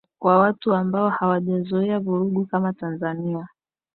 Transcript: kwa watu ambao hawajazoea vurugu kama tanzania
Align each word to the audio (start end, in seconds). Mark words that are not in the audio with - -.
kwa 0.19 0.37
watu 0.37 0.73
ambao 0.73 1.09
hawajazoea 1.09 1.99
vurugu 1.99 2.45
kama 2.45 2.73
tanzania 2.73 3.47